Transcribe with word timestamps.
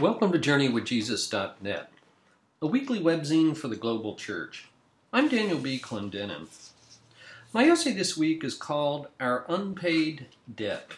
Welcome 0.00 0.32
to 0.32 0.40
JourneyWithJesus.net, 0.40 1.92
a 2.60 2.66
weekly 2.66 2.98
webzine 2.98 3.56
for 3.56 3.68
the 3.68 3.76
global 3.76 4.16
church. 4.16 4.66
I'm 5.12 5.28
Daniel 5.28 5.58
B. 5.58 5.78
Clendenin. 5.78 6.48
My 7.52 7.68
essay 7.68 7.92
this 7.92 8.16
week 8.16 8.42
is 8.42 8.56
called 8.56 9.06
Our 9.20 9.44
Unpaid 9.48 10.26
Debt. 10.52 10.90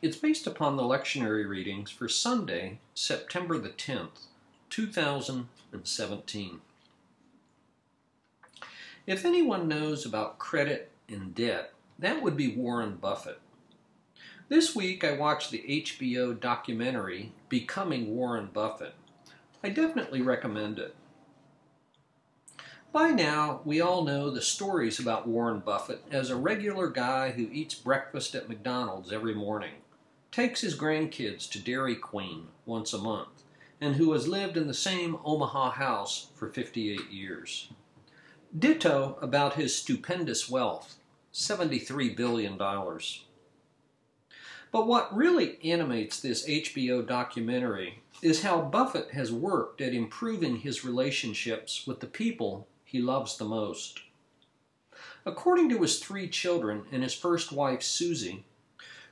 It's 0.00 0.16
based 0.16 0.46
upon 0.46 0.76
the 0.76 0.84
lectionary 0.84 1.48
readings 1.48 1.90
for 1.90 2.08
Sunday, 2.08 2.78
September 2.94 3.58
the 3.58 3.70
10th, 3.70 4.28
2017. 4.70 6.60
If 9.04 9.24
anyone 9.24 9.66
knows 9.66 10.06
about 10.06 10.38
credit 10.38 10.92
and 11.08 11.34
debt, 11.34 11.72
that 11.98 12.22
would 12.22 12.36
be 12.36 12.54
Warren 12.54 12.94
Buffett. 12.94 13.40
This 14.50 14.76
week 14.76 15.04
I 15.04 15.12
watched 15.12 15.50
the 15.50 15.64
HBO 15.66 16.38
documentary 16.38 17.32
Becoming 17.48 18.14
Warren 18.14 18.50
Buffett. 18.52 18.92
I 19.62 19.70
definitely 19.70 20.20
recommend 20.20 20.78
it. 20.78 20.94
By 22.92 23.08
now, 23.08 23.62
we 23.64 23.80
all 23.80 24.04
know 24.04 24.28
the 24.28 24.42
stories 24.42 25.00
about 25.00 25.26
Warren 25.26 25.60
Buffett 25.60 26.02
as 26.10 26.28
a 26.28 26.36
regular 26.36 26.88
guy 26.88 27.30
who 27.30 27.48
eats 27.50 27.74
breakfast 27.74 28.34
at 28.34 28.46
McDonald's 28.46 29.10
every 29.10 29.34
morning, 29.34 29.76
takes 30.30 30.60
his 30.60 30.78
grandkids 30.78 31.50
to 31.50 31.58
Dairy 31.58 31.96
Queen 31.96 32.48
once 32.66 32.92
a 32.92 32.98
month, 32.98 33.44
and 33.80 33.96
who 33.96 34.12
has 34.12 34.28
lived 34.28 34.58
in 34.58 34.66
the 34.66 34.74
same 34.74 35.16
Omaha 35.24 35.70
house 35.70 36.28
for 36.34 36.50
58 36.50 37.10
years. 37.10 37.70
Ditto 38.56 39.16
about 39.22 39.54
his 39.54 39.74
stupendous 39.74 40.50
wealth 40.50 40.96
$73 41.32 42.14
billion. 42.14 42.58
But 44.74 44.88
what 44.88 45.16
really 45.16 45.56
animates 45.62 46.18
this 46.18 46.48
HBO 46.48 47.06
documentary 47.06 48.02
is 48.22 48.42
how 48.42 48.60
Buffett 48.60 49.12
has 49.12 49.30
worked 49.30 49.80
at 49.80 49.94
improving 49.94 50.56
his 50.56 50.84
relationships 50.84 51.86
with 51.86 52.00
the 52.00 52.08
people 52.08 52.66
he 52.84 52.98
loves 52.98 53.36
the 53.36 53.44
most. 53.44 54.00
According 55.24 55.68
to 55.68 55.78
his 55.78 56.00
three 56.00 56.28
children 56.28 56.86
and 56.90 57.04
his 57.04 57.14
first 57.14 57.52
wife, 57.52 57.84
Susie, 57.84 58.46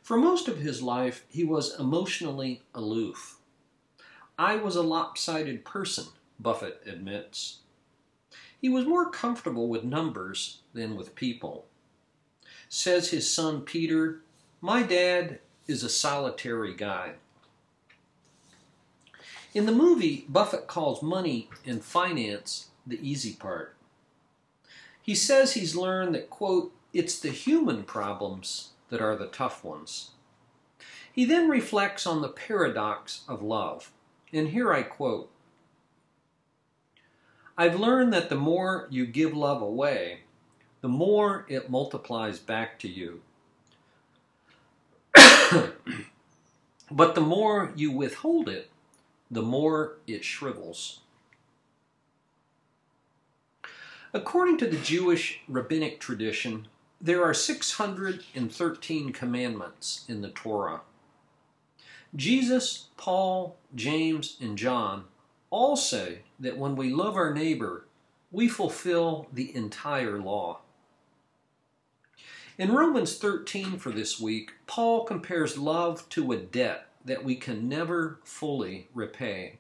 for 0.02 0.16
most 0.16 0.48
of 0.48 0.58
his 0.58 0.82
life 0.82 1.24
he 1.28 1.44
was 1.44 1.78
emotionally 1.78 2.62
aloof. 2.74 3.38
I 4.36 4.56
was 4.56 4.74
a 4.74 4.82
lopsided 4.82 5.64
person, 5.64 6.06
Buffett 6.40 6.82
admits. 6.86 7.58
He 8.60 8.68
was 8.68 8.84
more 8.84 9.08
comfortable 9.08 9.68
with 9.68 9.84
numbers 9.84 10.58
than 10.74 10.96
with 10.96 11.14
people. 11.14 11.66
Says 12.68 13.10
his 13.10 13.32
son 13.32 13.60
Peter, 13.60 14.22
My 14.60 14.82
dad 14.82 15.38
is 15.66 15.82
a 15.82 15.88
solitary 15.88 16.74
guy. 16.74 17.12
In 19.54 19.66
the 19.66 19.72
movie, 19.72 20.24
Buffett 20.28 20.66
calls 20.66 21.02
money 21.02 21.50
and 21.66 21.84
finance 21.84 22.68
the 22.86 22.98
easy 23.06 23.34
part. 23.34 23.74
He 25.02 25.14
says 25.14 25.54
he's 25.54 25.76
learned 25.76 26.14
that, 26.14 26.30
quote, 26.30 26.72
it's 26.92 27.18
the 27.18 27.30
human 27.30 27.82
problems 27.82 28.70
that 28.88 29.00
are 29.00 29.16
the 29.16 29.26
tough 29.26 29.64
ones. 29.64 30.10
He 31.12 31.24
then 31.24 31.48
reflects 31.48 32.06
on 32.06 32.22
the 32.22 32.28
paradox 32.28 33.22
of 33.28 33.42
love. 33.42 33.90
And 34.32 34.48
here 34.48 34.72
I 34.72 34.82
quote 34.82 35.30
I've 37.56 37.78
learned 37.78 38.12
that 38.14 38.30
the 38.30 38.34
more 38.34 38.86
you 38.90 39.04
give 39.04 39.36
love 39.36 39.60
away, 39.60 40.20
the 40.80 40.88
more 40.88 41.44
it 41.48 41.70
multiplies 41.70 42.38
back 42.38 42.78
to 42.80 42.88
you. 42.88 43.20
but 46.90 47.14
the 47.14 47.20
more 47.20 47.72
you 47.76 47.90
withhold 47.90 48.48
it, 48.48 48.70
the 49.30 49.42
more 49.42 49.96
it 50.06 50.24
shrivels. 50.24 51.00
According 54.14 54.58
to 54.58 54.66
the 54.66 54.76
Jewish 54.76 55.40
rabbinic 55.48 55.98
tradition, 55.98 56.68
there 57.00 57.24
are 57.24 57.34
613 57.34 59.12
commandments 59.12 60.04
in 60.06 60.20
the 60.20 60.28
Torah. 60.28 60.82
Jesus, 62.14 62.88
Paul, 62.98 63.56
James, 63.74 64.36
and 64.40 64.58
John 64.58 65.04
all 65.50 65.76
say 65.76 66.20
that 66.38 66.58
when 66.58 66.76
we 66.76 66.90
love 66.90 67.16
our 67.16 67.32
neighbor, 67.32 67.86
we 68.30 68.48
fulfill 68.48 69.28
the 69.32 69.54
entire 69.56 70.18
law. 70.18 70.60
In 72.58 72.72
Romans 72.72 73.16
13 73.16 73.78
for 73.78 73.90
this 73.90 74.20
week, 74.20 74.52
Paul 74.66 75.04
compares 75.04 75.56
love 75.56 76.06
to 76.10 76.32
a 76.32 76.36
debt 76.36 76.86
that 77.02 77.24
we 77.24 77.34
can 77.34 77.66
never 77.66 78.18
fully 78.24 78.88
repay. 78.94 79.58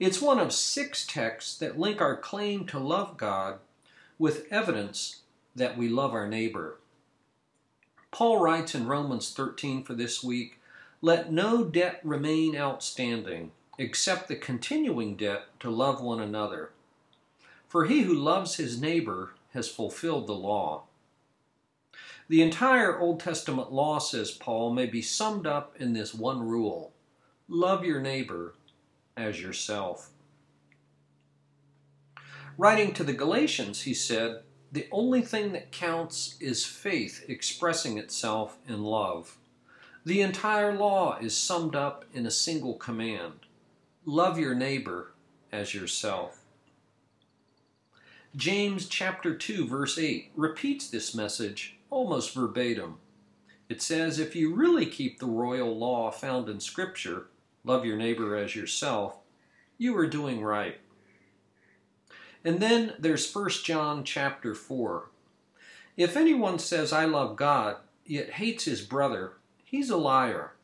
It's 0.00 0.20
one 0.20 0.38
of 0.38 0.54
six 0.54 1.06
texts 1.06 1.54
that 1.58 1.78
link 1.78 2.00
our 2.00 2.16
claim 2.16 2.64
to 2.68 2.78
love 2.78 3.18
God 3.18 3.58
with 4.18 4.50
evidence 4.50 5.20
that 5.54 5.76
we 5.76 5.90
love 5.90 6.14
our 6.14 6.26
neighbor. 6.26 6.78
Paul 8.10 8.38
writes 8.38 8.74
in 8.74 8.86
Romans 8.86 9.30
13 9.30 9.84
for 9.84 9.92
this 9.92 10.24
week 10.24 10.60
Let 11.02 11.30
no 11.30 11.62
debt 11.62 12.00
remain 12.02 12.56
outstanding 12.56 13.52
except 13.76 14.28
the 14.28 14.36
continuing 14.36 15.14
debt 15.14 15.44
to 15.60 15.68
love 15.68 16.00
one 16.00 16.20
another. 16.20 16.70
For 17.68 17.84
he 17.84 18.02
who 18.02 18.14
loves 18.14 18.56
his 18.56 18.80
neighbor 18.80 19.34
has 19.52 19.68
fulfilled 19.68 20.26
the 20.26 20.32
law. 20.32 20.84
The 22.28 22.42
entire 22.42 22.98
Old 22.98 23.20
Testament 23.20 23.72
law, 23.72 23.98
says 23.98 24.30
Paul, 24.30 24.72
may 24.72 24.86
be 24.86 25.02
summed 25.02 25.46
up 25.46 25.74
in 25.78 25.92
this 25.92 26.14
one 26.14 26.46
rule 26.46 26.92
love 27.48 27.84
your 27.84 28.00
neighbor 28.00 28.54
as 29.16 29.40
yourself. 29.40 30.10
Writing 32.56 32.94
to 32.94 33.04
the 33.04 33.12
Galatians, 33.12 33.82
he 33.82 33.94
said, 33.94 34.42
The 34.70 34.88
only 34.90 35.22
thing 35.22 35.52
that 35.52 35.72
counts 35.72 36.36
is 36.40 36.64
faith 36.64 37.24
expressing 37.28 37.98
itself 37.98 38.58
in 38.68 38.82
love. 38.82 39.36
The 40.04 40.20
entire 40.20 40.74
law 40.74 41.18
is 41.18 41.36
summed 41.36 41.74
up 41.76 42.04
in 42.12 42.26
a 42.26 42.30
single 42.30 42.74
command 42.74 43.40
love 44.04 44.38
your 44.38 44.54
neighbor 44.54 45.12
as 45.52 45.74
yourself. 45.74 46.40
James 48.34 48.88
chapter 48.88 49.36
2 49.36 49.66
verse 49.68 49.98
8 49.98 50.32
repeats 50.34 50.88
this 50.88 51.14
message 51.14 51.76
almost 51.92 52.34
verbatim. 52.34 52.96
It 53.68 53.82
says, 53.82 54.18
If 54.18 54.34
you 54.34 54.54
really 54.54 54.86
keep 54.86 55.18
the 55.18 55.26
royal 55.26 55.76
law 55.76 56.10
found 56.10 56.48
in 56.48 56.58
Scripture, 56.58 57.26
love 57.64 57.84
your 57.84 57.96
neighbor 57.96 58.34
as 58.34 58.56
yourself, 58.56 59.18
you 59.76 59.96
are 59.98 60.06
doing 60.06 60.42
right. 60.42 60.80
And 62.44 62.60
then 62.60 62.94
there's 62.98 63.32
1 63.32 63.50
John 63.62 64.04
chapter 64.04 64.54
4. 64.54 65.10
If 65.96 66.16
anyone 66.16 66.58
says, 66.58 66.92
I 66.92 67.04
love 67.04 67.36
God, 67.36 67.76
yet 68.06 68.30
hates 68.30 68.64
his 68.64 68.80
brother, 68.80 69.34
he's 69.62 69.90
a 69.90 69.96
liar. 69.96 70.54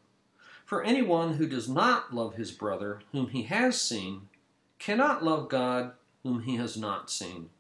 For 0.65 0.83
anyone 0.83 1.35
who 1.35 1.47
does 1.47 1.69
not 1.69 2.15
love 2.15 2.35
his 2.35 2.51
brother, 2.51 3.01
whom 3.13 3.29
he 3.29 3.43
has 3.45 3.81
seen, 3.81 4.29
cannot 4.79 5.23
love 5.23 5.49
God, 5.49 5.93
whom 6.23 6.43
he 6.43 6.57
has 6.57 6.77
not 6.77 7.11
seen. 7.11 7.51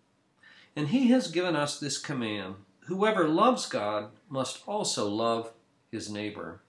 And 0.74 0.88
he 0.88 1.08
has 1.08 1.30
given 1.30 1.54
us 1.54 1.78
this 1.78 1.98
command 1.98 2.56
Whoever 2.88 3.28
loves 3.28 3.66
God 3.66 4.08
must 4.30 4.66
also 4.66 5.10
love 5.10 5.52
his 5.92 6.10
neighbor. 6.10 6.60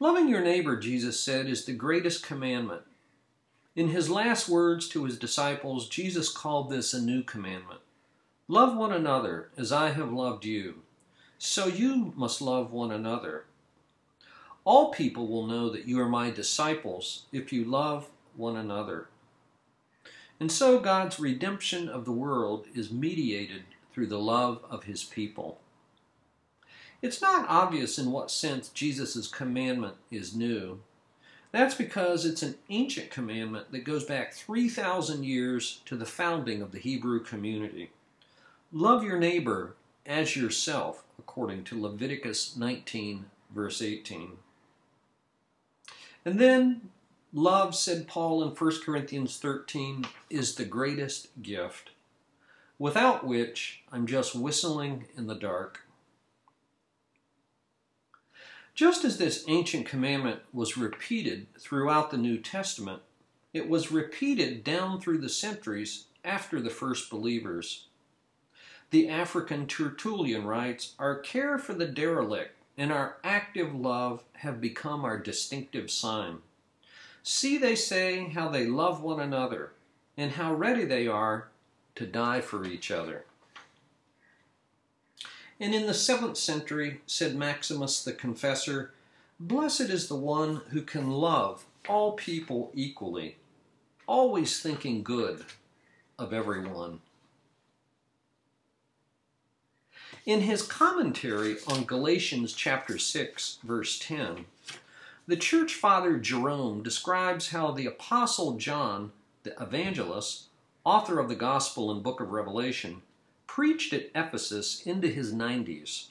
Loving 0.00 0.26
your 0.26 0.40
neighbor, 0.40 0.78
Jesus 0.78 1.20
said, 1.20 1.46
is 1.46 1.66
the 1.66 1.74
greatest 1.74 2.22
commandment. 2.22 2.80
In 3.76 3.88
his 3.88 4.08
last 4.08 4.48
words 4.48 4.88
to 4.88 5.04
his 5.04 5.18
disciples, 5.18 5.86
Jesus 5.90 6.30
called 6.30 6.70
this 6.70 6.94
a 6.94 7.00
new 7.00 7.22
commandment 7.22 7.80
Love 8.48 8.74
one 8.74 8.90
another 8.90 9.50
as 9.58 9.70
I 9.70 9.90
have 9.90 10.10
loved 10.10 10.46
you. 10.46 10.76
So 11.36 11.66
you 11.66 12.14
must 12.16 12.40
love 12.40 12.72
one 12.72 12.90
another. 12.90 13.44
All 14.64 14.92
people 14.92 15.26
will 15.26 15.46
know 15.46 15.68
that 15.68 15.86
you 15.86 16.00
are 16.00 16.08
my 16.08 16.30
disciples 16.30 17.26
if 17.32 17.52
you 17.52 17.66
love 17.66 18.08
one 18.34 18.56
another. 18.56 19.08
And 20.42 20.50
so 20.50 20.80
God's 20.80 21.20
redemption 21.20 21.88
of 21.88 22.04
the 22.04 22.10
world 22.10 22.66
is 22.74 22.90
mediated 22.90 23.62
through 23.92 24.08
the 24.08 24.18
love 24.18 24.64
of 24.68 24.82
his 24.82 25.04
people. 25.04 25.60
It's 27.00 27.22
not 27.22 27.48
obvious 27.48 27.96
in 27.96 28.10
what 28.10 28.28
sense 28.28 28.68
Jesus' 28.70 29.28
commandment 29.28 29.94
is 30.10 30.34
new. 30.34 30.80
That's 31.52 31.76
because 31.76 32.26
it's 32.26 32.42
an 32.42 32.56
ancient 32.70 33.08
commandment 33.08 33.70
that 33.70 33.84
goes 33.84 34.02
back 34.02 34.32
3,000 34.34 35.22
years 35.22 35.80
to 35.84 35.94
the 35.94 36.04
founding 36.04 36.60
of 36.60 36.72
the 36.72 36.80
Hebrew 36.80 37.20
community. 37.20 37.92
Love 38.72 39.04
your 39.04 39.20
neighbor 39.20 39.76
as 40.04 40.34
yourself, 40.34 41.04
according 41.20 41.62
to 41.62 41.80
Leviticus 41.80 42.56
19, 42.56 43.26
verse 43.54 43.80
18. 43.80 44.32
And 46.24 46.40
then 46.40 46.90
Love, 47.34 47.74
said 47.74 48.06
Paul 48.06 48.42
in 48.42 48.50
1 48.50 48.80
Corinthians 48.84 49.38
13, 49.38 50.04
is 50.28 50.54
the 50.54 50.66
greatest 50.66 51.28
gift, 51.42 51.90
without 52.78 53.26
which 53.26 53.82
I'm 53.90 54.06
just 54.06 54.34
whistling 54.34 55.06
in 55.16 55.28
the 55.28 55.34
dark. 55.34 55.80
Just 58.74 59.02
as 59.02 59.16
this 59.16 59.44
ancient 59.48 59.86
commandment 59.86 60.40
was 60.52 60.76
repeated 60.76 61.46
throughout 61.58 62.10
the 62.10 62.18
New 62.18 62.36
Testament, 62.36 63.00
it 63.54 63.66
was 63.66 63.90
repeated 63.90 64.62
down 64.62 65.00
through 65.00 65.18
the 65.18 65.30
centuries 65.30 66.04
after 66.22 66.60
the 66.60 66.70
first 66.70 67.08
believers. 67.08 67.86
The 68.90 69.08
African 69.08 69.66
Tertullian 69.66 70.44
writes 70.44 70.94
Our 70.98 71.18
care 71.18 71.58
for 71.58 71.72
the 71.72 71.86
derelict 71.86 72.56
and 72.76 72.92
our 72.92 73.16
active 73.24 73.74
love 73.74 74.22
have 74.34 74.60
become 74.60 75.02
our 75.04 75.18
distinctive 75.18 75.90
sign. 75.90 76.38
See, 77.22 77.56
they 77.56 77.76
say, 77.76 78.28
how 78.28 78.48
they 78.48 78.66
love 78.66 79.02
one 79.02 79.20
another, 79.20 79.72
and 80.16 80.32
how 80.32 80.54
ready 80.54 80.84
they 80.84 81.06
are 81.06 81.48
to 81.94 82.06
die 82.06 82.40
for 82.40 82.64
each 82.64 82.90
other. 82.90 83.24
And 85.60 85.74
in 85.74 85.86
the 85.86 85.94
seventh 85.94 86.36
century, 86.36 87.00
said 87.06 87.36
Maximus 87.36 88.02
the 88.02 88.12
Confessor, 88.12 88.92
Blessed 89.38 89.82
is 89.82 90.08
the 90.08 90.16
one 90.16 90.62
who 90.70 90.82
can 90.82 91.10
love 91.10 91.64
all 91.88 92.12
people 92.12 92.70
equally, 92.74 93.36
always 94.06 94.60
thinking 94.60 95.02
good 95.02 95.44
of 96.18 96.32
everyone. 96.32 97.00
In 100.24 100.42
his 100.42 100.62
commentary 100.62 101.56
on 101.66 101.84
Galatians 101.84 102.52
chapter 102.52 102.98
6, 102.98 103.58
verse 103.64 103.98
10, 103.98 104.44
the 105.26 105.36
church 105.36 105.74
father 105.74 106.18
Jerome 106.18 106.82
describes 106.82 107.50
how 107.50 107.70
the 107.70 107.86
apostle 107.86 108.56
John, 108.56 109.12
the 109.44 109.54
evangelist, 109.62 110.46
author 110.84 111.20
of 111.20 111.28
the 111.28 111.36
gospel 111.36 111.92
and 111.92 112.02
book 112.02 112.20
of 112.20 112.32
Revelation, 112.32 113.02
preached 113.46 113.92
at 113.92 114.10
Ephesus 114.14 114.82
into 114.84 115.08
his 115.08 115.32
90s. 115.32 116.06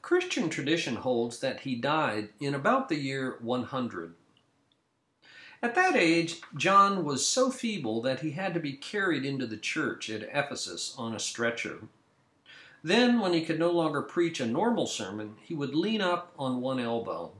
Christian 0.00 0.50
tradition 0.50 0.96
holds 0.96 1.38
that 1.38 1.60
he 1.60 1.76
died 1.76 2.30
in 2.40 2.54
about 2.54 2.88
the 2.88 2.96
year 2.96 3.36
100. 3.40 4.14
At 5.62 5.76
that 5.76 5.94
age, 5.94 6.40
John 6.56 7.04
was 7.04 7.24
so 7.24 7.48
feeble 7.48 8.02
that 8.02 8.20
he 8.20 8.32
had 8.32 8.52
to 8.54 8.60
be 8.60 8.72
carried 8.72 9.24
into 9.24 9.46
the 9.46 9.56
church 9.56 10.10
at 10.10 10.28
Ephesus 10.32 10.92
on 10.98 11.14
a 11.14 11.20
stretcher. 11.20 11.82
Then, 12.82 13.20
when 13.20 13.32
he 13.32 13.44
could 13.44 13.60
no 13.60 13.70
longer 13.70 14.02
preach 14.02 14.40
a 14.40 14.46
normal 14.46 14.88
sermon, 14.88 15.36
he 15.40 15.54
would 15.54 15.76
lean 15.76 16.00
up 16.00 16.32
on 16.36 16.60
one 16.60 16.80
elbow. 16.80 17.32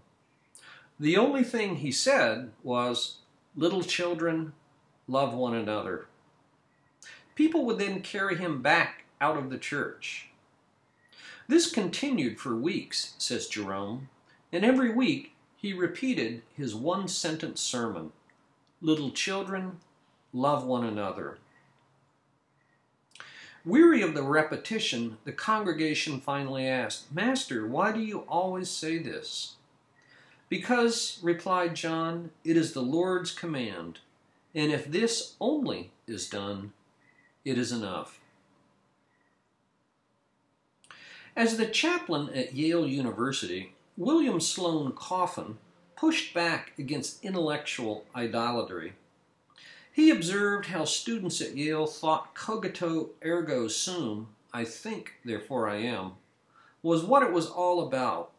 The 1.00 1.16
only 1.16 1.42
thing 1.42 1.76
he 1.76 1.92
said 1.92 2.50
was, 2.62 3.18
Little 3.56 3.82
children, 3.82 4.52
love 5.08 5.34
one 5.34 5.54
another. 5.54 6.06
People 7.34 7.64
would 7.64 7.78
then 7.78 8.02
carry 8.02 8.36
him 8.36 8.62
back 8.62 9.04
out 9.20 9.36
of 9.36 9.50
the 9.50 9.58
church. 9.58 10.28
This 11.48 11.70
continued 11.70 12.38
for 12.38 12.54
weeks, 12.56 13.14
says 13.18 13.46
Jerome, 13.46 14.08
and 14.52 14.64
every 14.64 14.92
week 14.92 15.32
he 15.56 15.72
repeated 15.72 16.42
his 16.54 16.74
one 16.74 17.08
sentence 17.08 17.60
sermon 17.60 18.12
Little 18.80 19.12
children, 19.12 19.78
love 20.32 20.64
one 20.64 20.84
another. 20.84 21.38
Weary 23.64 24.02
of 24.02 24.14
the 24.14 24.24
repetition, 24.24 25.18
the 25.22 25.30
congregation 25.30 26.20
finally 26.20 26.66
asked, 26.66 27.12
Master, 27.12 27.64
why 27.64 27.92
do 27.92 28.00
you 28.00 28.20
always 28.20 28.68
say 28.68 28.98
this? 28.98 29.54
Because, 30.52 31.18
replied 31.22 31.74
John, 31.74 32.30
it 32.44 32.58
is 32.58 32.74
the 32.74 32.82
Lord's 32.82 33.30
command, 33.30 34.00
and 34.54 34.70
if 34.70 34.84
this 34.86 35.34
only 35.40 35.92
is 36.06 36.28
done, 36.28 36.74
it 37.42 37.56
is 37.56 37.72
enough. 37.72 38.20
As 41.34 41.56
the 41.56 41.64
chaplain 41.64 42.28
at 42.34 42.52
Yale 42.54 42.86
University, 42.86 43.72
William 43.96 44.40
Sloane 44.40 44.92
Coffin 44.92 45.56
pushed 45.96 46.34
back 46.34 46.72
against 46.78 47.24
intellectual 47.24 48.04
idolatry 48.14 48.92
he 49.92 50.10
observed 50.10 50.66
how 50.66 50.86
students 50.86 51.40
at 51.40 51.56
Yale 51.56 51.86
thought 51.86 52.34
cogito 52.34 53.10
ergo 53.24 53.68
sum, 53.68 54.28
I 54.52 54.64
think, 54.64 55.14
therefore 55.24 55.68
I 55.68 55.76
am, 55.76 56.12
was 56.82 57.04
what 57.04 57.22
it 57.22 57.32
was 57.32 57.46
all 57.46 57.86
about. 57.86 58.30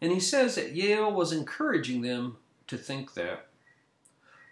And 0.00 0.12
he 0.12 0.20
says 0.20 0.54
that 0.54 0.74
Yale 0.74 1.12
was 1.12 1.32
encouraging 1.32 2.02
them 2.02 2.36
to 2.66 2.76
think 2.76 3.14
that. 3.14 3.46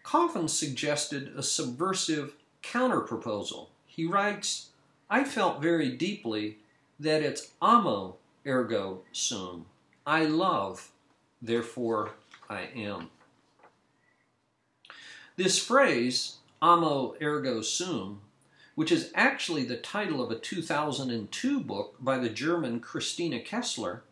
Coffin 0.03 0.49
suggested 0.49 1.33
a 1.37 1.43
subversive 1.43 2.35
counterproposal. 2.63 3.69
He 3.87 4.07
writes, 4.07 4.71
I 5.09 5.25
felt 5.25 5.63
very 5.63 5.91
deeply 5.91 6.59
that 6.99 7.23
it's 7.23 7.53
amo 7.61 8.17
ergo 8.47 9.01
sum. 9.13 9.67
I 10.07 10.25
love, 10.25 10.91
therefore 11.41 12.13
I 12.49 12.69
am. 12.75 13.11
This 15.37 15.59
phrase, 15.59 16.37
amo 16.63 17.17
ergo 17.21 17.61
sum, 17.61 18.21
which 18.75 18.93
is 18.93 19.11
actually 19.15 19.65
the 19.65 19.77
title 19.77 20.23
of 20.23 20.31
a 20.31 20.39
2002 20.39 21.61
book 21.61 21.97
by 22.01 22.19
the 22.19 22.29
German 22.29 22.81
Christina 22.81 23.41
Kessler, 23.41 24.03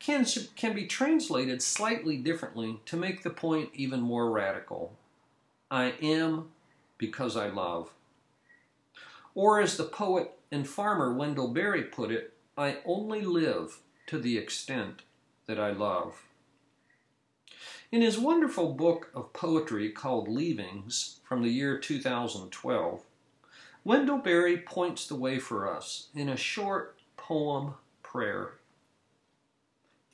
can, 0.00 0.26
can 0.56 0.74
be 0.74 0.86
translated 0.86 1.62
slightly 1.62 2.16
differently 2.16 2.80
to 2.86 2.96
make 2.96 3.22
the 3.22 3.30
point 3.30 3.70
even 3.74 4.00
more 4.00 4.30
radical. 4.30 4.96
I 5.70 5.94
am 6.02 6.48
because 6.98 7.36
I 7.36 7.48
love. 7.48 7.90
Or 9.34 9.60
as 9.60 9.76
the 9.76 9.84
poet 9.84 10.32
and 10.50 10.66
farmer 10.68 11.14
Wendell 11.14 11.48
Berry 11.48 11.84
put 11.84 12.10
it, 12.10 12.32
I 12.58 12.78
only 12.84 13.22
live 13.22 13.78
to 14.06 14.18
the 14.18 14.36
extent 14.36 15.02
that 15.46 15.60
I 15.60 15.70
love. 15.70 16.24
In 17.92 18.02
his 18.02 18.18
wonderful 18.18 18.72
book 18.72 19.10
of 19.14 19.32
poetry 19.32 19.90
called 19.90 20.28
Leavings 20.28 21.20
from 21.24 21.42
the 21.42 21.48
year 21.50 21.78
2012, 21.78 23.02
Wendell 23.82 24.18
Berry 24.18 24.58
points 24.58 25.06
the 25.06 25.16
way 25.16 25.38
for 25.38 25.72
us 25.72 26.08
in 26.14 26.28
a 26.28 26.36
short 26.36 26.98
poem 27.16 27.74
prayer. 28.02 28.59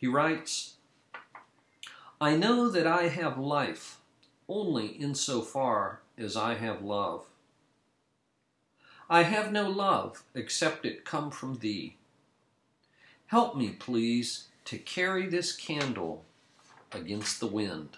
He 0.07 0.13
writes, 0.13 0.75
I 2.21 2.37
know 2.37 2.69
that 2.69 2.87
I 2.87 3.09
have 3.09 3.37
life 3.37 3.99
only 4.49 4.87
insofar 4.87 6.01
as 6.17 6.37
I 6.37 6.55
have 6.55 6.81
love. 6.81 7.25
I 9.11 9.25
have 9.25 9.51
no 9.51 9.69
love 9.69 10.23
except 10.33 10.87
it 10.87 11.05
come 11.05 11.33
from 11.33 11.59
thee. 11.59 11.97
Help 13.27 13.57
me, 13.57 13.71
please, 13.71 14.47
to 14.67 14.79
carry 14.79 15.27
this 15.27 15.53
candle 15.57 16.25
against 16.93 17.41
the 17.41 17.49
wind. 17.49 17.97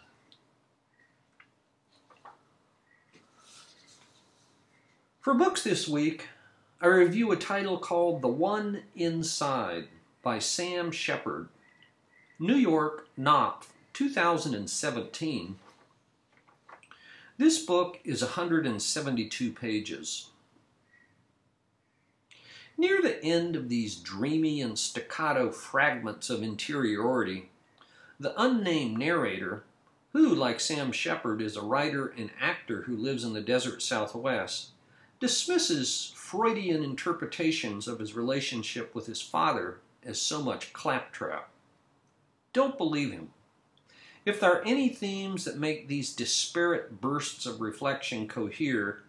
For 5.21 5.35
books 5.35 5.63
this 5.63 5.87
week, 5.87 6.29
I 6.81 6.87
review 6.87 7.33
a 7.33 7.37
title 7.37 7.77
called 7.77 8.23
The 8.23 8.29
One 8.29 8.85
Inside 8.97 9.89
by 10.23 10.39
Sam 10.39 10.91
Shepard. 10.91 11.51
New 12.41 12.55
York, 12.55 13.09
Knopf, 13.17 13.73
2017. 13.95 15.57
This 17.37 17.59
book 17.59 17.99
is 18.05 18.23
172 18.23 19.51
pages. 19.51 20.29
Near 22.77 23.03
the 23.03 23.21
end 23.25 23.57
of 23.57 23.69
these 23.69 23.97
dreamy 23.97 24.61
and 24.61 24.79
staccato 24.79 25.51
fragments 25.51 26.31
of 26.31 26.45
interiority, 26.45 27.51
the 28.21 28.41
unnamed 28.41 28.99
narrator, 28.99 29.65
who, 30.13 30.33
like 30.33 30.61
Sam 30.61 30.93
Shepard, 30.93 31.43
is 31.43 31.57
a 31.57 31.63
writer 31.63 32.07
and 32.17 32.31
actor 32.41 32.83
who 32.83 32.97
lives 32.97 33.25
in 33.25 33.33
the 33.33 33.41
desert 33.41 33.83
southwest, 33.83 34.69
dismisses 35.19 36.13
Freudian 36.15 36.85
interpretations 36.85 37.89
of 37.89 37.99
his 37.99 38.15
relationship 38.15 38.95
with 38.95 39.07
his 39.07 39.21
father 39.21 39.81
as 40.05 40.21
so 40.21 40.41
much 40.41 40.73
claptrap. 40.73 41.51
Don't 42.53 42.79
believe 42.79 43.13
him. 43.13 43.31
If 44.25 44.41
there 44.41 44.53
are 44.53 44.65
any 44.65 44.89
themes 44.89 45.45
that 45.45 45.59
make 45.59 45.89
these 45.89 46.15
disparate 46.15 47.01
bursts 47.01 47.47
of 47.47 47.61
reflection 47.61 48.29
cohere, 48.29 49.03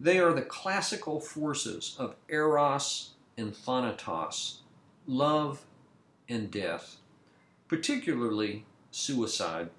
they 0.00 0.18
are 0.18 0.32
the 0.32 0.42
classical 0.42 1.20
forces 1.20 1.94
of 1.98 2.16
eros 2.28 3.10
and 3.36 3.54
thanatos, 3.54 4.60
love 5.06 5.64
and 6.28 6.50
death 6.50 6.96
particularly 7.68 8.64
suicide. 8.90 9.70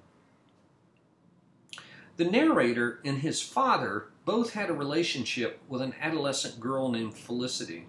The 2.18 2.26
narrator 2.26 3.00
and 3.06 3.20
his 3.20 3.42
father 3.42 4.08
both 4.26 4.54
had 4.54 4.70
a 4.70 4.74
relationship 4.74 5.60
with 5.70 5.82
an 5.82 5.94
adolescent 6.02 6.60
girl 6.60 6.92
named 6.92 7.14
Felicity. 7.14 7.86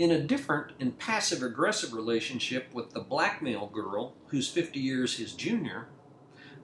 In 0.00 0.10
a 0.10 0.18
different 0.18 0.72
and 0.80 0.98
passive 0.98 1.42
aggressive 1.42 1.92
relationship 1.92 2.72
with 2.72 2.92
the 2.92 3.02
blackmail 3.02 3.66
girl, 3.66 4.14
who's 4.28 4.48
50 4.48 4.80
years 4.80 5.18
his 5.18 5.34
junior, 5.34 5.88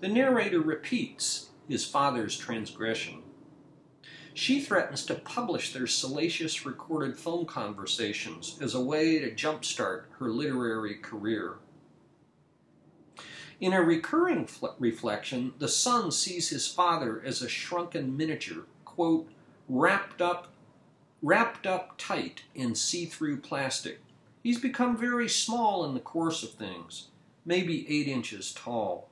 the 0.00 0.09
narrator 0.09 0.62
repeats 0.62 1.50
his 1.69 1.85
father's 1.85 2.38
transgression. 2.38 3.23
She 4.33 4.62
threatens 4.62 5.05
to 5.05 5.16
publish 5.16 5.75
their 5.75 5.87
salacious 5.87 6.64
recorded 6.64 7.19
phone 7.19 7.45
conversations 7.45 8.57
as 8.62 8.75
a 8.75 8.81
way 8.81 9.19
to 9.19 9.31
jumpstart 9.31 10.05
her 10.19 10.31
literary 10.31 10.95
career. 10.95 11.57
In 13.61 13.75
a 13.75 13.83
recurring 13.83 14.47
fl- 14.47 14.69
reflection, 14.78 15.52
the 15.59 15.69
son 15.69 16.11
sees 16.11 16.49
his 16.49 16.66
father 16.66 17.21
as 17.23 17.43
a 17.43 17.50
shrunken 17.50 18.16
miniature, 18.16 18.64
quote, 18.87 19.28
wrapped 19.69 20.23
up 20.23 20.55
wrapped 21.26 21.66
up 21.66 21.97
tight 21.99 22.45
in 22.54 22.73
see-through 22.73 23.38
plastic. 23.38 23.99
He's 24.45 24.61
become 24.61 24.97
very 24.97 25.28
small 25.28 25.85
in 25.85 25.92
the 25.92 25.99
course 25.99 26.45
of 26.45 26.50
things, 26.50 27.09
maybe 27.45 27.85
eight 27.88 28.06
inches 28.06 28.52
tall. 28.52 29.09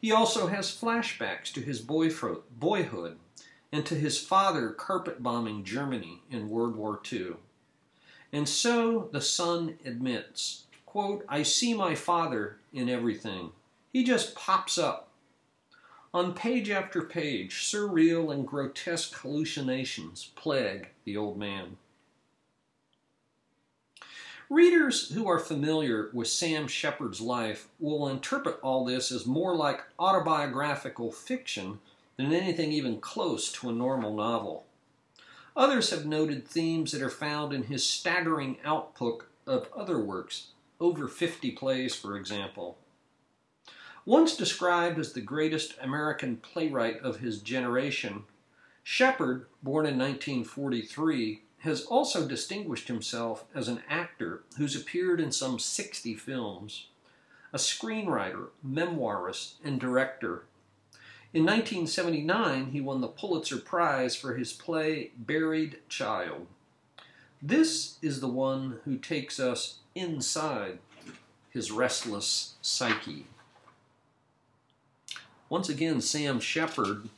He 0.00 0.10
also 0.10 0.48
has 0.48 0.76
flashbacks 0.76 1.52
to 1.52 1.60
his 1.60 1.80
boyhood 1.80 3.18
and 3.70 3.86
to 3.86 3.94
his 3.94 4.18
father 4.18 4.70
carpet 4.70 5.22
bombing 5.22 5.62
Germany 5.62 6.22
in 6.28 6.50
World 6.50 6.74
War 6.74 7.00
II. 7.12 7.34
And 8.32 8.48
so 8.48 9.08
the 9.12 9.20
son 9.20 9.78
admits, 9.84 10.64
quote, 10.84 11.24
I 11.28 11.44
see 11.44 11.74
my 11.74 11.94
father 11.94 12.56
in 12.72 12.88
everything. 12.88 13.52
He 13.92 14.02
just 14.02 14.34
pops 14.34 14.78
up. 14.78 15.10
On 16.14 16.34
page 16.34 16.68
after 16.68 17.00
page, 17.02 17.62
surreal 17.62 18.30
and 18.32 18.46
grotesque 18.46 19.14
hallucinations 19.14 20.30
plague 20.36 20.90
the 21.04 21.16
old 21.16 21.38
man. 21.38 21.78
Readers 24.50 25.08
who 25.12 25.26
are 25.26 25.38
familiar 25.38 26.10
with 26.12 26.28
Sam 26.28 26.68
Shepard's 26.68 27.22
life 27.22 27.68
will 27.80 28.08
interpret 28.08 28.60
all 28.60 28.84
this 28.84 29.10
as 29.10 29.24
more 29.24 29.56
like 29.56 29.84
autobiographical 29.98 31.10
fiction 31.10 31.78
than 32.18 32.34
anything 32.34 32.72
even 32.72 33.00
close 33.00 33.50
to 33.52 33.70
a 33.70 33.72
normal 33.72 34.14
novel. 34.14 34.66
Others 35.56 35.88
have 35.88 36.04
noted 36.04 36.46
themes 36.46 36.92
that 36.92 37.00
are 37.00 37.08
found 37.08 37.54
in 37.54 37.62
his 37.64 37.86
staggering 37.86 38.58
output 38.62 39.24
of 39.46 39.68
other 39.74 39.98
works, 39.98 40.48
over 40.78 41.08
50 41.08 41.52
plays, 41.52 41.94
for 41.94 42.18
example. 42.18 42.76
Once 44.04 44.36
described 44.36 44.98
as 44.98 45.12
the 45.12 45.20
greatest 45.20 45.74
American 45.80 46.36
playwright 46.36 46.98
of 47.00 47.18
his 47.18 47.40
generation, 47.40 48.24
Shepard, 48.82 49.46
born 49.62 49.86
in 49.86 49.98
1943, 49.98 51.42
has 51.58 51.84
also 51.84 52.26
distinguished 52.26 52.88
himself 52.88 53.44
as 53.54 53.68
an 53.68 53.82
actor 53.88 54.42
who's 54.56 54.74
appeared 54.74 55.20
in 55.20 55.30
some 55.30 55.58
60 55.58 56.14
films, 56.14 56.88
a 57.52 57.58
screenwriter, 57.58 58.48
memoirist, 58.66 59.54
and 59.62 59.78
director 59.78 60.44
in 61.34 61.46
1979, 61.46 62.72
he 62.72 62.82
won 62.82 63.00
the 63.00 63.08
Pulitzer 63.08 63.56
Prize 63.56 64.14
for 64.14 64.34
his 64.34 64.52
play 64.52 65.12
Buried 65.16 65.78
Child. 65.88 66.46
This 67.40 67.96
is 68.02 68.20
the 68.20 68.28
one 68.28 68.80
who 68.84 68.98
takes 68.98 69.40
us 69.40 69.78
inside 69.94 70.78
his 71.48 71.72
restless 71.72 72.56
psyche. 72.60 73.26
Once 75.52 75.68
again, 75.68 76.00
Sam 76.00 76.40
Shepard, 76.40 77.10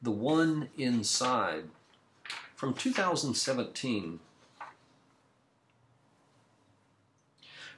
The 0.00 0.12
One 0.12 0.68
Inside, 0.78 1.64
from 2.54 2.72
2017. 2.72 4.20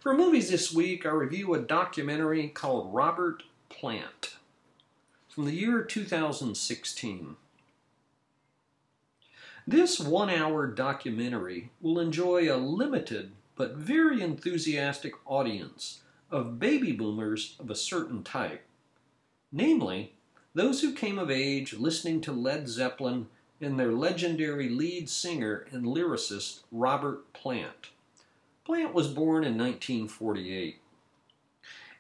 For 0.01 0.15
movies 0.15 0.51
this 0.51 0.71
week, 0.71 1.07
I 1.07 1.09
review 1.13 1.55
a 1.55 1.61
documentary 1.61 2.49
called 2.49 2.93
Robert 2.93 3.45
Plant 3.71 4.37
from 5.31 5.47
the 5.47 5.55
year 5.55 5.83
2016. 5.83 7.37
This 9.67 9.99
one 9.99 10.29
hour 10.29 10.67
documentary 10.67 11.71
will 11.81 11.99
enjoy 11.99 12.55
a 12.55 12.61
limited 12.61 13.31
but 13.57 13.77
very 13.77 14.21
enthusiastic 14.21 15.15
audience 15.25 16.03
of 16.31 16.59
baby 16.59 16.93
boomers 16.93 17.57
of 17.59 17.71
a 17.71 17.75
certain 17.75 18.23
type, 18.23 18.63
namely, 19.53 20.13
those 20.55 20.81
who 20.81 20.93
came 20.93 21.19
of 21.19 21.31
age 21.31 21.75
listening 21.75 22.21
to 22.23 22.33
Led 22.33 22.69
Zeppelin 22.69 23.29
and 23.61 23.79
their 23.79 23.93
legendary 23.93 24.69
lead 24.69 25.09
singer 25.09 25.67
and 25.71 25.85
lyricist 25.85 26.61
Robert 26.73 27.33
Plant. 27.33 27.91
Plant 28.65 28.95
was 28.95 29.09
born 29.09 29.45
in 29.45 29.57
1948. 29.57 30.81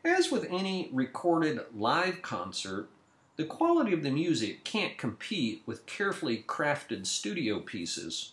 As 0.04 0.32
with 0.32 0.46
any 0.50 0.90
recorded 0.92 1.60
live 1.74 2.22
concert, 2.22 2.88
the 3.36 3.44
quality 3.44 3.92
of 3.92 4.02
the 4.02 4.10
music 4.10 4.64
can't 4.64 4.98
compete 4.98 5.62
with 5.64 5.86
carefully 5.86 6.44
crafted 6.46 7.06
studio 7.06 7.60
pieces. 7.60 8.32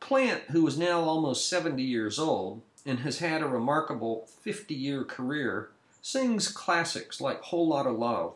Plant, 0.00 0.42
who 0.50 0.66
is 0.66 0.78
now 0.78 1.00
almost 1.00 1.48
70 1.48 1.82
years 1.82 2.18
old 2.18 2.62
and 2.84 3.00
has 3.00 3.18
had 3.18 3.42
a 3.42 3.46
remarkable 3.46 4.26
50 4.40 4.74
year 4.74 5.04
career, 5.04 5.68
sings 6.02 6.48
classics 6.48 7.20
like 7.20 7.40
Whole 7.40 7.68
Lotta 7.68 7.92
Love, 7.92 8.34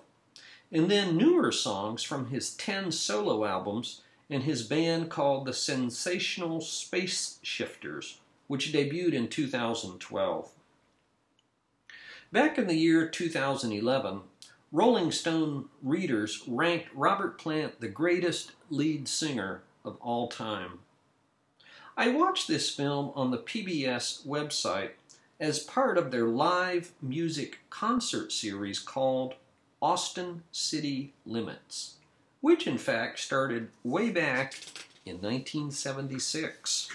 and 0.72 0.90
then 0.90 1.16
newer 1.16 1.52
songs 1.52 2.02
from 2.02 2.28
his 2.28 2.54
10 2.54 2.92
solo 2.92 3.44
albums 3.44 4.02
and 4.30 4.44
his 4.44 4.62
band 4.62 5.10
called 5.10 5.46
the 5.46 5.52
Sensational 5.52 6.60
Space 6.60 7.38
Shifters, 7.42 8.20
which 8.46 8.72
debuted 8.72 9.12
in 9.12 9.28
2012. 9.28 10.50
Back 12.32 12.58
in 12.58 12.66
the 12.66 12.74
year 12.74 13.08
2011, 13.08 14.20
Rolling 14.72 15.12
Stone 15.12 15.68
readers 15.82 16.42
ranked 16.46 16.88
Robert 16.94 17.38
Plant 17.38 17.80
the 17.80 17.88
greatest 17.88 18.52
lead 18.68 19.06
singer 19.06 19.62
of 19.84 19.96
all 20.00 20.28
time. 20.28 20.80
I 21.96 22.08
watched 22.08 22.46
this 22.46 22.68
film 22.68 23.12
on 23.14 23.30
the 23.30 23.38
PBS 23.38 24.26
website 24.26 24.90
as 25.38 25.58
part 25.58 25.98
of 25.98 26.10
their 26.10 26.26
live 26.26 26.92
music 27.02 27.58
concert 27.68 28.32
series 28.32 28.78
called 28.78 29.34
Austin 29.82 30.42
City 30.50 31.12
Limits, 31.26 31.96
which 32.40 32.66
in 32.66 32.78
fact 32.78 33.18
started 33.18 33.68
way 33.84 34.10
back 34.10 34.54
in 35.04 35.16
1976. 35.16 36.88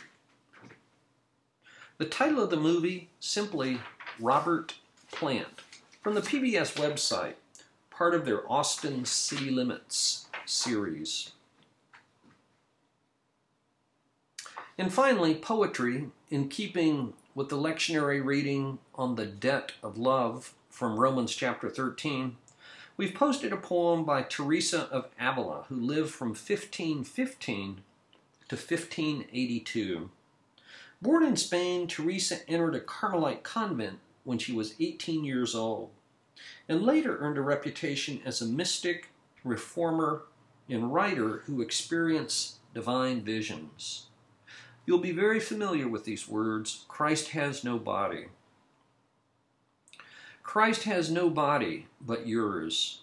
The 1.97 2.05
title 2.05 2.43
of 2.43 2.49
the 2.49 2.57
movie, 2.57 3.09
simply 3.19 3.79
Robert 4.19 4.75
Plant, 5.11 5.61
from 6.01 6.15
the 6.15 6.21
PBS 6.21 6.73
website 6.73 7.35
part 7.91 8.15
of 8.15 8.25
their 8.25 8.51
Austin 8.51 9.05
City 9.05 9.51
Limits 9.51 10.25
series. 10.45 11.31
And 14.77 14.91
finally, 14.91 15.35
poetry, 15.35 16.07
in 16.31 16.49
keeping 16.49 17.13
with 17.33 17.49
the 17.49 17.57
lectionary 17.57 18.23
reading 18.23 18.79
on 18.95 19.15
the 19.15 19.25
debt 19.25 19.71
of 19.81 19.97
love 19.97 20.53
from 20.69 20.99
Romans 20.99 21.33
chapter 21.33 21.69
13, 21.69 22.35
we've 22.97 23.13
posted 23.13 23.53
a 23.53 23.57
poem 23.57 24.03
by 24.03 24.21
Teresa 24.21 24.89
of 24.91 25.09
Avila, 25.19 25.65
who 25.69 25.75
lived 25.75 26.09
from 26.09 26.29
1515 26.29 27.83
to 28.49 28.55
1582. 28.55 30.09
Born 31.01 31.23
in 31.23 31.37
Spain, 31.37 31.87
Teresa 31.87 32.39
entered 32.49 32.75
a 32.75 32.81
Carmelite 32.81 33.43
convent 33.43 33.99
when 34.23 34.37
she 34.37 34.51
was 34.51 34.75
18 34.79 35.23
years 35.23 35.55
old 35.55 35.89
and 36.67 36.83
later 36.83 37.17
earned 37.19 37.37
a 37.37 37.41
reputation 37.41 38.19
as 38.25 38.41
a 38.41 38.45
mystic, 38.45 39.09
reformer, 39.43 40.23
and 40.69 40.93
writer 40.93 41.43
who 41.45 41.61
experienced 41.61 42.57
divine 42.73 43.21
visions. 43.21 44.07
You'll 44.85 44.99
be 44.99 45.11
very 45.11 45.39
familiar 45.39 45.87
with 45.87 46.05
these 46.05 46.27
words 46.27 46.85
Christ 46.87 47.29
has 47.29 47.63
no 47.63 47.77
body. 47.77 48.27
Christ 50.43 50.83
has 50.83 51.09
no 51.09 51.29
body 51.29 51.87
but 52.01 52.27
yours, 52.27 53.01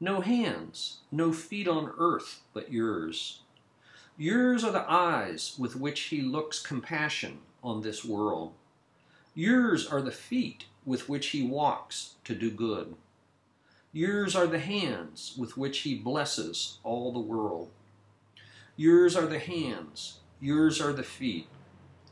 no 0.00 0.20
hands, 0.20 0.98
no 1.10 1.32
feet 1.32 1.68
on 1.68 1.92
earth 1.98 2.42
but 2.54 2.72
yours. 2.72 3.40
Yours 4.16 4.62
are 4.62 4.72
the 4.72 4.90
eyes 4.90 5.56
with 5.58 5.76
which 5.76 6.00
he 6.04 6.22
looks 6.22 6.62
compassion 6.62 7.38
on 7.62 7.82
this 7.82 8.04
world. 8.04 8.52
Yours 9.34 9.86
are 9.86 10.02
the 10.02 10.10
feet 10.10 10.66
with 10.84 11.08
which 11.08 11.28
he 11.28 11.42
walks 11.42 12.14
to 12.24 12.34
do 12.34 12.50
good. 12.50 12.94
Yours 13.92 14.34
are 14.34 14.46
the 14.46 14.58
hands 14.58 15.34
with 15.36 15.56
which 15.56 15.80
he 15.80 15.94
blesses 15.94 16.78
all 16.82 17.12
the 17.12 17.18
world. 17.18 17.70
Yours 18.76 19.14
are 19.14 19.26
the 19.26 19.38
hands, 19.38 20.20
yours 20.42 20.78
are 20.80 20.92
the 20.92 21.04
feet, 21.04 21.46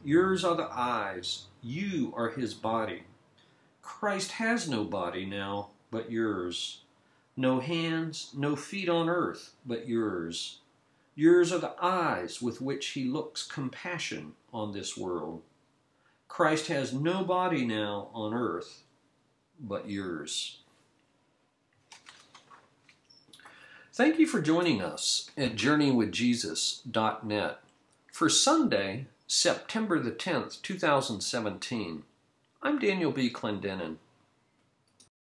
yours 0.05 0.45
are 0.45 0.55
the 0.55 0.69
eyes, 0.71 1.47
you 1.63 2.15
are 2.17 2.31
his 2.31 2.55
body. 2.55 3.03
Christ 3.83 4.31
has 4.33 4.69
no 4.69 4.85
body 4.85 5.25
now 5.27 5.71
but 5.91 6.13
yours. 6.13 6.83
No 7.37 7.59
hands, 7.59 8.31
no 8.37 8.55
feet 8.55 8.89
on 8.89 9.09
earth 9.09 9.55
but 9.67 9.89
yours. 9.89 10.61
Yours 11.17 11.53
are 11.53 11.59
the 11.59 11.75
eyes 11.83 12.41
with 12.41 12.61
which 12.61 12.91
he 12.91 13.03
looks 13.05 13.45
compassion 13.45 14.35
on 14.55 14.73
this 14.73 14.97
world. 14.97 15.43
Christ 16.29 16.69
has 16.69 16.93
no 16.93 17.25
body 17.25 17.67
now 17.67 18.11
on 18.15 18.33
earth 18.33 18.85
but 19.59 19.91
yours. 19.91 20.59
Thank 23.93 24.21
you 24.21 24.27
for 24.27 24.41
joining 24.41 24.81
us 24.81 25.33
at 25.37 25.57
JourneyWithJesus.net 25.57 27.61
for 28.12 28.29
Sunday, 28.29 29.07
September 29.26 29.99
the 29.99 30.11
10th, 30.11 30.61
2017. 30.62 32.02
I'm 32.62 32.79
Daniel 32.79 33.12
B. 33.12 33.31
Clendenin. 33.31 33.97